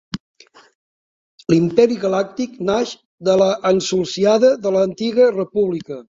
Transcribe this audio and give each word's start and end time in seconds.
L'Imperi 1.53 1.97
Galàctic 2.05 2.57
naix 2.71 2.95
de 3.29 3.37
l'ensulsiada 3.43 4.53
de 4.67 4.75
l'Antiga 4.79 5.31
República. 5.39 6.03